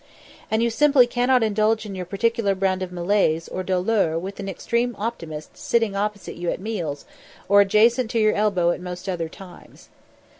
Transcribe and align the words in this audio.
And 0.49 0.63
you 0.63 0.71
simply 0.71 1.05
cannot 1.05 1.43
indulge 1.43 1.85
in 1.85 1.93
your 1.93 2.07
particular 2.07 2.55
brand 2.55 2.81
of 2.81 2.91
malaise 2.91 3.47
or 3.47 3.61
dolour 3.61 4.17
with 4.17 4.39
an 4.39 4.49
extreme 4.49 4.95
optimist 4.97 5.55
sitting 5.55 5.95
opposite 5.95 6.37
you 6.37 6.49
at 6.49 6.59
meals, 6.59 7.05
or 7.47 7.61
adjacent 7.61 8.09
to 8.09 8.19
your 8.19 8.33
elbow 8.33 8.71
at 8.71 8.81
most 8.81 9.07
other 9.07 9.29
times. 9.29 9.89